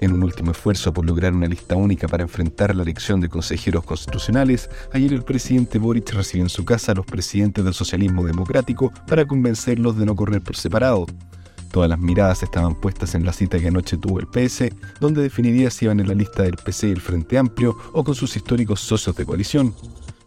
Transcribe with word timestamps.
En 0.00 0.12
un 0.12 0.22
último 0.22 0.52
esfuerzo 0.52 0.92
por 0.92 1.04
lograr 1.04 1.32
una 1.32 1.48
lista 1.48 1.74
única 1.74 2.06
para 2.06 2.22
enfrentar 2.22 2.72
la 2.72 2.84
elección 2.84 3.20
de 3.20 3.28
consejeros 3.28 3.84
constitucionales, 3.84 4.70
ayer 4.92 5.12
el 5.12 5.24
presidente 5.24 5.80
Boric 5.80 6.12
recibió 6.12 6.44
en 6.44 6.48
su 6.48 6.64
casa 6.64 6.92
a 6.92 6.94
los 6.94 7.04
presidentes 7.04 7.64
del 7.64 7.74
socialismo 7.74 8.24
democrático 8.24 8.92
para 9.08 9.26
convencerlos 9.26 9.98
de 9.98 10.06
no 10.06 10.14
correr 10.14 10.40
por 10.40 10.54
separado. 10.54 11.06
Todas 11.72 11.90
las 11.90 11.98
miradas 11.98 12.44
estaban 12.44 12.80
puestas 12.80 13.16
en 13.16 13.24
la 13.24 13.32
cita 13.32 13.58
que 13.58 13.66
anoche 13.66 13.96
tuvo 13.96 14.20
el 14.20 14.28
PS, 14.28 14.68
donde 15.00 15.20
definiría 15.20 15.68
si 15.68 15.86
iban 15.86 15.98
en 15.98 16.06
la 16.06 16.14
lista 16.14 16.44
del 16.44 16.56
PC 16.56 16.88
y 16.88 16.92
el 16.92 17.00
Frente 17.00 17.36
Amplio 17.36 17.76
o 17.92 18.04
con 18.04 18.14
sus 18.14 18.36
históricos 18.36 18.80
socios 18.80 19.16
de 19.16 19.26
coalición. 19.26 19.74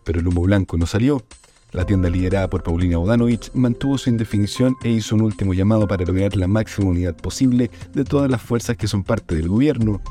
Pero 0.03 0.19
el 0.19 0.27
humo 0.27 0.41
blanco 0.41 0.77
no 0.77 0.85
salió. 0.85 1.23
La 1.71 1.85
tienda 1.85 2.09
liderada 2.09 2.49
por 2.49 2.63
Paulina 2.63 2.97
Bodanovich 2.97 3.49
mantuvo 3.53 3.97
su 3.97 4.09
indefinición 4.09 4.75
e 4.83 4.89
hizo 4.89 5.15
un 5.15 5.21
último 5.21 5.53
llamado 5.53 5.87
para 5.87 6.05
lograr 6.05 6.35
la 6.35 6.47
máxima 6.47 6.89
unidad 6.89 7.15
posible 7.15 7.71
de 7.93 8.03
todas 8.03 8.29
las 8.29 8.41
fuerzas 8.41 8.75
que 8.75 8.87
son 8.87 9.03
parte 9.03 9.35
del 9.35 9.47
gobierno. 9.47 10.01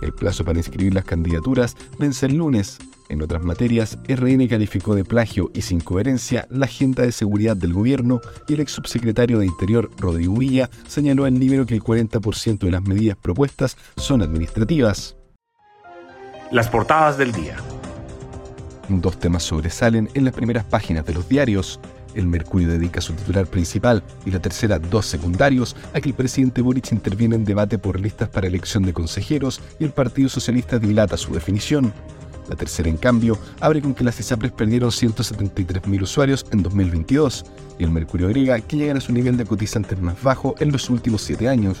El 0.00 0.14
plazo 0.14 0.46
para 0.46 0.58
inscribir 0.58 0.94
las 0.94 1.04
candidaturas 1.04 1.76
vence 1.98 2.24
el 2.24 2.36
lunes. 2.36 2.78
En 3.10 3.20
otras 3.20 3.42
materias, 3.42 3.98
RN 4.08 4.46
calificó 4.48 4.94
de 4.94 5.04
plagio 5.04 5.50
y 5.52 5.62
sin 5.62 5.80
coherencia 5.80 6.46
la 6.48 6.66
agenda 6.66 7.02
de 7.02 7.12
seguridad 7.12 7.56
del 7.56 7.74
gobierno 7.74 8.20
y 8.48 8.54
el 8.54 8.60
ex 8.60 8.72
subsecretario 8.72 9.40
de 9.40 9.46
Interior, 9.46 9.90
Rodrigo 9.98 10.34
Villa, 10.36 10.70
señaló 10.86 11.26
al 11.26 11.38
libro 11.38 11.66
que 11.66 11.74
el 11.74 11.82
40% 11.82 12.60
de 12.60 12.70
las 12.70 12.82
medidas 12.82 13.18
propuestas 13.18 13.76
son 13.96 14.22
administrativas. 14.22 15.16
Las 16.50 16.68
portadas 16.68 17.18
del 17.18 17.32
día. 17.32 17.56
Dos 18.98 19.20
temas 19.20 19.44
sobresalen 19.44 20.10
en 20.14 20.24
las 20.24 20.34
primeras 20.34 20.64
páginas 20.64 21.06
de 21.06 21.14
los 21.14 21.28
diarios. 21.28 21.78
El 22.16 22.26
Mercurio 22.26 22.68
dedica 22.68 23.00
su 23.00 23.12
titular 23.12 23.46
principal 23.46 24.02
y 24.26 24.32
la 24.32 24.40
tercera 24.40 24.80
dos 24.80 25.06
secundarios 25.06 25.76
a 25.94 26.00
que 26.00 26.08
el 26.08 26.14
presidente 26.16 26.60
Boric 26.60 26.90
interviene 26.90 27.36
en 27.36 27.44
debate 27.44 27.78
por 27.78 28.00
listas 28.00 28.28
para 28.28 28.48
elección 28.48 28.82
de 28.82 28.92
consejeros 28.92 29.60
y 29.78 29.84
el 29.84 29.92
Partido 29.92 30.28
Socialista 30.28 30.80
dilata 30.80 31.16
su 31.16 31.32
definición. 31.32 31.92
La 32.48 32.56
tercera, 32.56 32.88
en 32.88 32.96
cambio, 32.96 33.38
abre 33.60 33.80
con 33.80 33.94
que 33.94 34.02
las 34.02 34.18
ISAPRES 34.18 34.50
perdieron 34.50 34.90
173.000 34.90 36.02
usuarios 36.02 36.44
en 36.50 36.64
2022 36.64 37.44
y 37.78 37.84
el 37.84 37.92
Mercurio 37.92 38.26
agrega 38.26 38.58
que 38.58 38.76
llegan 38.76 38.96
a 38.96 39.00
su 39.00 39.12
nivel 39.12 39.36
de 39.36 39.46
cotizantes 39.46 40.00
más 40.00 40.20
bajo 40.20 40.56
en 40.58 40.72
los 40.72 40.90
últimos 40.90 41.22
siete 41.22 41.48
años. 41.48 41.78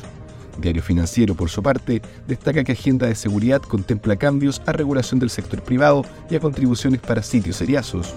Diario 0.58 0.82
Financiero, 0.82 1.34
por 1.34 1.50
su 1.50 1.62
parte, 1.62 2.02
destaca 2.26 2.64
que 2.64 2.72
Agenda 2.72 3.06
de 3.06 3.14
Seguridad 3.14 3.62
contempla 3.62 4.16
cambios 4.16 4.60
a 4.66 4.72
regulación 4.72 5.20
del 5.20 5.30
sector 5.30 5.62
privado 5.62 6.04
y 6.30 6.36
a 6.36 6.40
contribuciones 6.40 7.00
para 7.00 7.22
sitios 7.22 7.56
seriazos. 7.56 8.14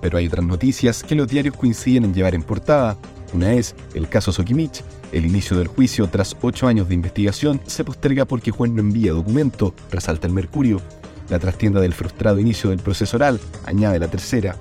Pero 0.00 0.18
hay 0.18 0.26
otras 0.26 0.44
noticias 0.44 1.02
que 1.02 1.14
los 1.14 1.28
diarios 1.28 1.56
coinciden 1.56 2.04
en 2.04 2.14
llevar 2.14 2.34
en 2.34 2.42
portada. 2.42 2.96
Una 3.32 3.52
es 3.52 3.74
el 3.94 4.08
caso 4.08 4.32
Sokimich. 4.32 4.82
El 5.12 5.26
inicio 5.26 5.58
del 5.58 5.66
juicio 5.66 6.08
tras 6.08 6.36
ocho 6.40 6.66
años 6.66 6.88
de 6.88 6.94
investigación 6.94 7.60
se 7.66 7.84
posterga 7.84 8.24
porque 8.24 8.50
juez 8.50 8.70
no 8.70 8.80
envía 8.80 9.12
documento, 9.12 9.74
resalta 9.90 10.26
el 10.26 10.32
Mercurio. 10.32 10.80
La 11.28 11.38
trastienda 11.38 11.80
del 11.80 11.94
frustrado 11.94 12.40
inicio 12.40 12.70
del 12.70 12.80
proceso 12.80 13.16
oral, 13.16 13.40
añade 13.64 13.98
la 13.98 14.08
tercera. 14.08 14.56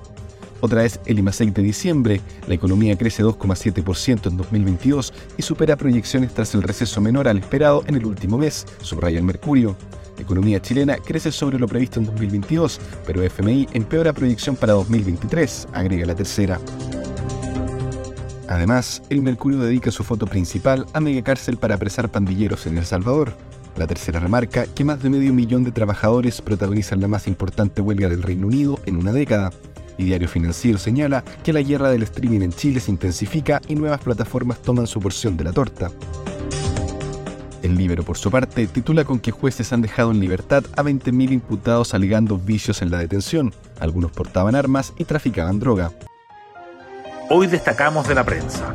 Otra 0.62 0.84
es 0.84 1.00
el 1.06 1.20
IMASEC 1.20 1.54
de 1.54 1.62
diciembre. 1.62 2.22
La 2.48 2.56
economía 2.56 2.98
crece 2.98 3.24
2,7% 3.24 4.28
en 4.28 4.38
2022 4.38 5.14
y 5.38 5.42
supera 5.42 5.78
proyecciones 5.78 6.34
tras 6.34 6.54
el 6.54 6.64
receso 6.64 7.00
menor 7.02 7.28
al 7.28 7.38
esperado 7.38 7.84
en 7.88 7.96
el 7.96 8.06
último 8.06 8.38
mes, 8.38 8.66
subraya 8.82 9.20
el 9.20 9.24
Mercurio. 9.24 9.76
La 10.18 10.24
economía 10.24 10.62
chilena 10.62 10.98
crece 10.98 11.32
sobre 11.32 11.58
lo 11.58 11.68
previsto 11.68 12.00
en 12.00 12.06
2022, 12.06 12.82
pero 13.08 13.24
FMI 13.24 13.70
empeora 13.72 14.12
proyección 14.12 14.58
para 14.58 14.74
2023, 14.74 15.70
agrega 15.74 16.06
la 16.06 16.16
tercera. 16.16 16.60
Además, 18.50 19.02
el 19.10 19.22
Mercurio 19.22 19.60
dedica 19.60 19.92
su 19.92 20.04
foto 20.04 20.26
principal 20.26 20.86
a 20.94 21.00
megacárcel 21.00 21.58
para 21.58 21.76
apresar 21.76 22.10
pandilleros 22.10 22.66
en 22.66 22.80
El 22.80 22.86
Salvador. 22.86 23.34
La 23.78 23.88
tercera 23.88 24.20
remarca 24.20 24.66
que 24.66 24.84
más 24.84 25.02
de 25.02 25.10
medio 25.10 25.34
millón 25.34 25.64
de 25.64 25.72
trabajadores 25.72 26.42
protagonizan 26.42 27.00
la 27.00 27.08
más 27.08 27.28
importante 27.28 27.80
huelga 27.80 28.10
del 28.10 28.24
Reino 28.24 28.48
Unido 28.48 28.78
en 28.86 28.98
una 28.98 29.14
década 29.14 29.52
y 30.00 30.06
Diario 30.06 30.30
Financiero 30.30 30.80
señala 30.80 31.24
que 31.44 31.54
la 31.54 31.62
guerra 31.62 31.90
del 31.92 32.04
streaming 32.04 32.42
en 32.42 32.54
Chile 32.54 32.80
se 32.80 32.90
intensifica 32.90 33.62
y 33.68 33.76
nuevas 33.76 34.00
plataformas 34.00 34.60
toman 34.62 34.88
su 34.88 35.00
porción 35.00 35.36
de 35.36 35.44
la 35.44 35.52
torta. 35.52 35.92
El 37.62 37.76
Libero, 37.76 38.04
por 38.04 38.18
su 38.18 38.32
parte, 38.32 38.66
titula 38.68 39.04
con 39.04 39.20
que 39.20 39.32
jueces 39.32 39.74
han 39.74 39.82
dejado 39.82 40.12
en 40.12 40.22
libertad 40.22 40.64
a 40.78 40.84
20.000 40.84 41.34
imputados 41.34 41.94
alegando 41.94 42.38
vicios 42.38 42.82
en 42.82 42.90
la 42.90 42.98
detención. 43.00 43.54
Algunos 43.82 44.12
portaban 44.12 44.56
armas 44.56 44.94
y 44.98 45.04
traficaban 45.04 45.60
droga. 45.60 45.92
Hoy 47.30 47.48
destacamos 47.48 48.08
de 48.08 48.16
la 48.16 48.24
prensa. 48.24 48.74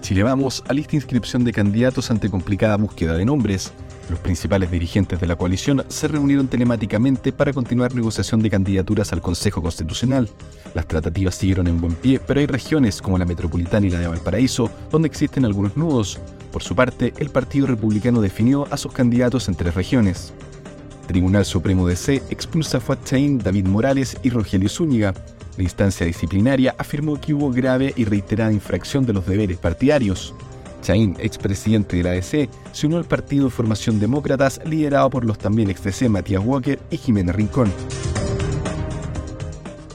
Chile 0.00 0.24
Vamos 0.24 0.64
alista 0.66 0.96
inscripción 0.96 1.44
de 1.44 1.52
candidatos 1.52 2.10
ante 2.10 2.28
complicada 2.28 2.76
búsqueda 2.76 3.16
de 3.16 3.24
nombres. 3.24 3.72
Los 4.10 4.18
principales 4.18 4.72
dirigentes 4.72 5.20
de 5.20 5.26
la 5.28 5.36
coalición 5.36 5.84
se 5.86 6.08
reunieron 6.08 6.48
telemáticamente 6.48 7.32
para 7.32 7.52
continuar 7.52 7.94
negociación 7.94 8.42
de 8.42 8.50
candidaturas 8.50 9.12
al 9.12 9.22
Consejo 9.22 9.62
Constitucional. 9.62 10.28
Las 10.74 10.88
tratativas 10.88 11.36
siguieron 11.36 11.68
en 11.68 11.80
buen 11.80 11.94
pie, 11.94 12.18
pero 12.18 12.40
hay 12.40 12.46
regiones 12.46 13.00
como 13.00 13.18
la 13.18 13.24
metropolitana 13.24 13.86
y 13.86 13.90
la 13.90 14.00
de 14.00 14.08
Valparaíso 14.08 14.68
donde 14.90 15.06
existen 15.06 15.44
algunos 15.44 15.76
nudos. 15.76 16.18
Por 16.50 16.64
su 16.64 16.74
parte, 16.74 17.14
el 17.18 17.30
Partido 17.30 17.68
Republicano 17.68 18.20
definió 18.20 18.66
a 18.72 18.76
sus 18.76 18.92
candidatos 18.92 19.48
en 19.48 19.54
tres 19.54 19.76
regiones. 19.76 20.32
Tribunal 21.06 21.44
Supremo 21.44 21.86
de 21.86 21.94
C 21.94 22.20
expulsa 22.30 22.78
a 22.78 22.80
Fuad 22.80 22.98
David 23.08 23.66
Morales 23.66 24.16
y 24.24 24.30
Rogelio 24.30 24.68
Zúñiga. 24.68 25.14
La 25.56 25.62
instancia 25.62 26.04
disciplinaria 26.04 26.74
afirmó 26.78 27.20
que 27.20 27.32
hubo 27.32 27.52
grave 27.52 27.92
y 27.96 28.04
reiterada 28.04 28.52
infracción 28.52 29.06
de 29.06 29.12
los 29.12 29.24
deberes 29.26 29.58
partidarios. 29.58 30.34
Chaín, 30.80 31.16
expresidente 31.18 31.96
de 31.96 32.02
la 32.02 32.10
ADC, 32.10 32.48
se 32.72 32.86
unió 32.86 32.98
al 32.98 33.04
partido 33.04 33.50
Formación 33.50 34.00
Demócratas 34.00 34.60
liderado 34.64 35.10
por 35.10 35.24
los 35.24 35.38
también 35.38 35.70
ex 35.70 35.82
DC 35.82 36.08
Matías 36.08 36.42
Walker 36.44 36.78
y 36.90 36.96
Jiménez 36.96 37.34
Rincón. 37.34 37.72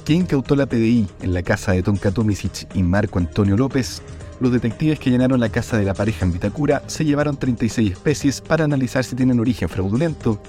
¿Qué 0.06 0.14
incautó 0.14 0.56
la 0.56 0.68
PDI 0.68 1.08
en 1.22 1.34
la 1.34 1.42
casa 1.42 1.72
de 1.72 1.82
Tonka 1.82 2.12
Tomisic 2.12 2.68
y 2.76 2.84
Marco 2.84 3.18
Antonio 3.18 3.58
López? 3.58 4.04
Los 4.40 4.52
detectives 4.52 5.00
que 5.00 5.10
llenaron 5.10 5.40
la 5.40 5.50
casa 5.50 5.78
de 5.78 5.86
la 5.86 5.94
pareja 5.94 6.26
en 6.26 6.34
Vitacura 6.34 6.84
se 6.88 7.06
llevaron 7.06 7.38
36 7.38 7.94
especies 7.94 8.42
para 8.42 8.66
analizar 8.66 9.04
si 9.04 9.16
tienen 9.16 9.40
origen 9.40 9.70
fraudulento. 9.70 10.40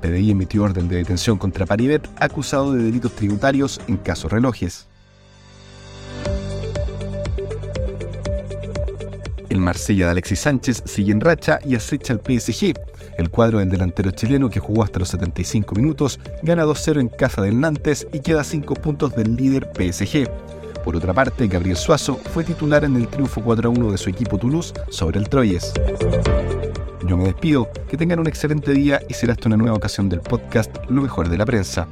PDI 0.00 0.32
emitió 0.32 0.64
orden 0.64 0.88
de 0.88 0.96
detención 0.96 1.38
contra 1.38 1.66
Paribet 1.66 2.08
acusado 2.16 2.72
de 2.72 2.82
delitos 2.82 3.12
tributarios 3.12 3.80
en 3.86 3.98
casos 3.98 4.32
relojes. 4.32 4.88
Marsella 9.64 10.06
de 10.06 10.12
Alexis 10.12 10.40
Sánchez 10.40 10.82
sigue 10.84 11.10
en 11.10 11.20
racha 11.20 11.58
y 11.64 11.74
acecha 11.74 12.12
al 12.12 12.20
PSG. 12.20 12.74
El 13.18 13.30
cuadro 13.30 13.58
del 13.58 13.70
delantero 13.70 14.10
chileno 14.12 14.50
que 14.50 14.60
jugó 14.60 14.84
hasta 14.84 15.00
los 15.00 15.08
75 15.08 15.74
minutos 15.74 16.20
gana 16.42 16.64
2-0 16.64 17.00
en 17.00 17.08
casa 17.08 17.42
del 17.42 17.58
Nantes 17.58 18.06
y 18.12 18.20
queda 18.20 18.42
a 18.42 18.44
5 18.44 18.74
puntos 18.74 19.16
del 19.16 19.34
líder 19.34 19.70
PSG. 19.74 20.28
Por 20.84 20.96
otra 20.96 21.14
parte, 21.14 21.48
Gabriel 21.48 21.76
Suazo 21.76 22.16
fue 22.32 22.44
titular 22.44 22.84
en 22.84 22.94
el 22.96 23.08
triunfo 23.08 23.42
4-1 23.42 23.90
de 23.90 23.98
su 23.98 24.10
equipo 24.10 24.38
Toulouse 24.38 24.74
sobre 24.90 25.18
el 25.18 25.28
Troyes. 25.28 25.72
Yo 27.06 27.16
me 27.16 27.24
despido, 27.24 27.68
que 27.88 27.96
tengan 27.96 28.20
un 28.20 28.26
excelente 28.26 28.72
día 28.72 29.00
y 29.08 29.14
será 29.14 29.32
hasta 29.32 29.48
una 29.48 29.56
nueva 29.56 29.76
ocasión 29.76 30.08
del 30.08 30.20
podcast 30.20 30.76
Lo 30.88 31.02
mejor 31.02 31.28
de 31.28 31.38
la 31.38 31.46
prensa. 31.46 31.88